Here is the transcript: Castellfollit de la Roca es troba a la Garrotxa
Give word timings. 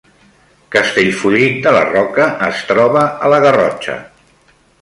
Castellfollit 0.75 1.59
de 1.67 1.75
la 1.77 1.83
Roca 1.91 2.27
es 2.49 2.65
troba 2.73 3.07
a 3.29 3.33
la 3.35 3.43
Garrotxa 3.45 3.99